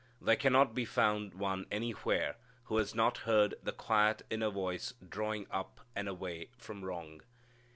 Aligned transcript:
There 0.19 0.35
cannot 0.35 0.73
be 0.73 0.83
found 0.83 1.35
one 1.35 1.67
anywhere 1.69 2.37
who 2.63 2.77
has 2.77 2.95
not 2.95 3.19
heard 3.19 3.53
the 3.61 3.71
quiet 3.71 4.23
inner 4.31 4.49
voice 4.49 4.95
drawing 5.07 5.45
up, 5.51 5.81
and 5.95 6.07
away 6.09 6.49
from 6.57 6.83
wrong. 6.83 7.21